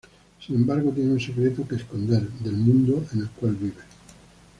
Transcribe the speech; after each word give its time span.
Sin 0.43 0.55
embargo 0.55 0.89
tiene 0.89 1.11
un 1.13 1.19
secreto 1.19 1.63
que 1.67 1.75
esconder 1.75 2.27
del 2.27 2.53
mundo 2.53 3.05
en 3.13 3.19
el 3.19 3.29
cual 3.29 3.53
vive. 3.55 3.83